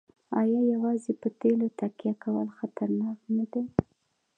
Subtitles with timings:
[0.41, 3.63] آیا یوازې په تیلو تکیه کول خطرناک نه دي؟